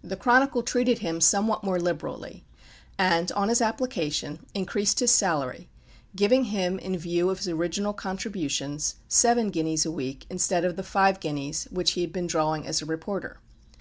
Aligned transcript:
The 0.00 0.14
Chronicle 0.14 0.62
treated 0.62 1.00
him 1.00 1.20
somewhat 1.20 1.64
more 1.64 1.80
liberally, 1.80 2.44
and, 2.98 3.32
on 3.32 3.48
his 3.48 3.60
application, 3.60 4.46
increased 4.54 5.00
his 5.00 5.10
salary, 5.10 5.68
giving 6.14 6.44
him, 6.44 6.78
in 6.78 6.96
view 6.96 7.30
of 7.30 7.38
his 7.38 7.48
original 7.48 7.92
contributions, 7.92 8.94
seven 9.08 9.50
guineas 9.50 9.84
a 9.84 9.90
week, 9.90 10.24
instead 10.30 10.64
of 10.64 10.76
the 10.76 10.84
five 10.84 11.18
guineas 11.18 11.64
which 11.72 11.94
he 11.94 12.02
had 12.02 12.12
been 12.12 12.28
drawing 12.28 12.64
as 12.64 12.80
a 12.80 12.86
reporter. 12.86 13.40